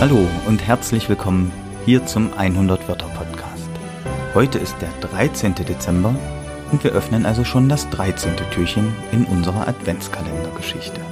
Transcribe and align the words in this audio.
Hallo 0.00 0.26
und 0.46 0.66
herzlich 0.66 1.10
willkommen 1.10 1.52
hier 1.84 2.06
zum 2.06 2.32
100 2.32 2.88
Wörter 2.88 3.08
Podcast. 3.08 3.68
Heute 4.32 4.58
ist 4.58 4.74
der 4.80 4.90
13. 5.00 5.54
Dezember 5.56 6.18
und 6.72 6.82
wir 6.82 6.92
öffnen 6.92 7.26
also 7.26 7.44
schon 7.44 7.68
das 7.68 7.90
13. 7.90 8.34
Türchen 8.50 8.94
in 9.12 9.26
unserer 9.26 9.68
Adventskalendergeschichte. 9.68 11.02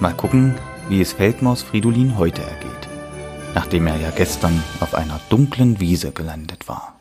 Mal 0.00 0.14
gucken, 0.14 0.54
wie 0.88 1.02
es 1.02 1.12
Feldmaus 1.12 1.62
Fridolin 1.62 2.16
heute 2.16 2.40
ergeht, 2.40 2.88
nachdem 3.54 3.86
er 3.86 3.96
ja 3.96 4.12
gestern 4.12 4.62
auf 4.80 4.94
einer 4.94 5.20
dunklen 5.28 5.78
Wiese 5.78 6.10
gelandet 6.10 6.66
war. 6.66 6.98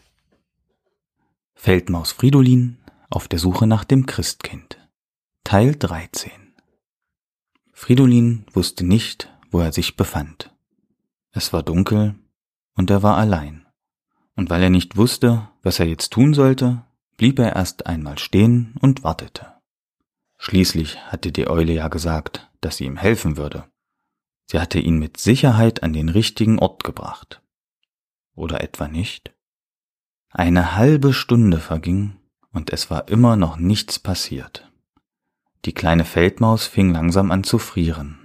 Feldmaus 1.55 2.11
Fridolin 2.11 2.77
auf 3.09 3.29
der 3.29 3.39
Suche 3.39 3.67
nach 3.67 3.85
dem 3.85 4.05
Christkind. 4.05 4.85
Teil 5.45 5.77
13 5.77 6.29
Fridolin 7.71 8.43
wusste 8.51 8.85
nicht, 8.85 9.31
wo 9.49 9.61
er 9.61 9.71
sich 9.71 9.95
befand. 9.95 10.52
Es 11.33 11.51
war 11.51 11.63
dunkel 11.63 12.15
und 12.75 12.89
er 12.91 13.03
war 13.03 13.17
allein. 13.17 13.65
Und 14.35 14.49
weil 14.49 14.63
er 14.63 14.69
nicht 14.69 14.97
wusste, 14.97 15.49
was 15.63 15.79
er 15.79 15.87
jetzt 15.87 16.13
tun 16.13 16.33
sollte, 16.33 16.83
blieb 17.17 17.39
er 17.39 17.55
erst 17.55 17.87
einmal 17.87 18.17
stehen 18.19 18.75
und 18.79 19.03
wartete. 19.03 19.53
Schließlich 20.37 20.99
hatte 20.99 21.31
die 21.31 21.47
Eule 21.47 21.73
ja 21.73 21.87
gesagt, 21.87 22.49
dass 22.61 22.77
sie 22.77 22.85
ihm 22.85 22.97
helfen 22.97 23.35
würde. 23.35 23.65
Sie 24.45 24.59
hatte 24.59 24.79
ihn 24.79 24.99
mit 24.99 25.17
Sicherheit 25.17 25.83
an 25.83 25.93
den 25.93 26.09
richtigen 26.09 26.59
Ort 26.59 26.83
gebracht. 26.83 27.41
Oder 28.35 28.61
etwa 28.61 28.87
nicht? 28.87 29.33
Eine 30.29 30.75
halbe 30.75 31.13
Stunde 31.13 31.59
verging 31.59 32.17
und 32.51 32.71
es 32.71 32.91
war 32.91 33.07
immer 33.07 33.35
noch 33.35 33.57
nichts 33.57 33.99
passiert. 33.99 34.69
Die 35.65 35.73
kleine 35.73 36.05
Feldmaus 36.05 36.67
fing 36.67 36.91
langsam 36.91 37.31
an 37.31 37.43
zu 37.43 37.57
frieren. 37.57 38.22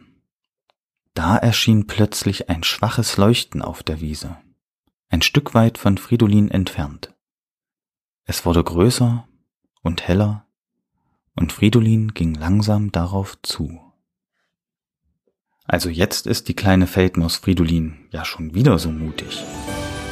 Da 1.19 1.37
erschien 1.37 1.89
plötzlich 1.89 2.49
ein 2.49 2.63
schwaches 2.63 3.17
Leuchten 3.17 3.61
auf 3.61 3.83
der 3.83 4.01
Wiese, 4.01 4.37
ein 5.09 5.21
Stück 5.21 5.53
weit 5.53 5.77
von 5.77 5.99
Fridolin 5.99 6.49
entfernt. 6.49 7.13
Es 8.25 8.47
wurde 8.47 8.63
größer 8.63 9.27
und 9.83 10.07
heller, 10.07 10.47
und 11.35 11.53
Fridolin 11.53 12.15
ging 12.15 12.37
langsam 12.37 12.93
darauf 12.93 13.37
zu. 13.43 13.81
Also 15.65 15.89
jetzt 15.89 16.29
ist 16.29 16.47
die 16.47 16.55
kleine 16.55 16.87
Feldmaus 16.87 17.35
Fridolin 17.35 17.99
ja 18.13 18.25
schon 18.25 18.55
wieder 18.55 18.79
so 18.79 18.93
mutig. 18.93 19.43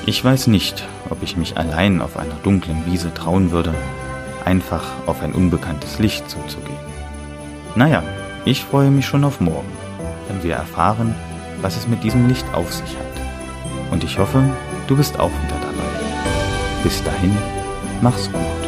Ich 0.06 0.24
weiß 0.24 0.48
nicht, 0.48 0.88
ob 1.08 1.22
ich 1.22 1.36
mich 1.36 1.56
allein 1.56 2.00
auf 2.00 2.16
einer 2.16 2.34
dunklen 2.42 2.84
Wiese 2.84 3.14
trauen 3.14 3.52
würde, 3.52 3.72
einfach 4.44 5.06
auf 5.06 5.22
ein 5.22 5.34
unbekanntes 5.34 6.00
Licht 6.00 6.28
zuzugehen. 6.28 6.80
Naja, 7.76 8.02
ich 8.44 8.64
freue 8.64 8.90
mich 8.90 9.06
schon 9.06 9.22
auf 9.22 9.40
morgen 9.40 9.85
wenn 10.28 10.42
wir 10.42 10.54
erfahren, 10.54 11.14
was 11.62 11.76
es 11.76 11.88
mit 11.88 12.02
diesem 12.02 12.28
Licht 12.28 12.46
auf 12.52 12.72
sich 12.72 12.96
hat. 12.96 13.92
Und 13.92 14.04
ich 14.04 14.18
hoffe, 14.18 14.42
du 14.86 14.96
bist 14.96 15.18
auch 15.18 15.30
wieder 15.30 15.60
dabei. 15.60 16.82
Bis 16.82 17.02
dahin, 17.02 17.36
mach's 18.00 18.30
gut. 18.30 18.65